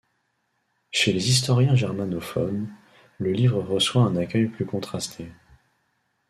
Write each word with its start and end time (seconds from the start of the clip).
Chez 0.89 1.13
les 1.13 1.29
historiens 1.29 1.75
germanophones, 1.75 2.73
le 3.19 3.31
livre 3.33 3.61
reçoit 3.61 4.01
un 4.01 4.15
accueil 4.15 4.47
plus 4.47 4.65
contrasté. 4.65 5.27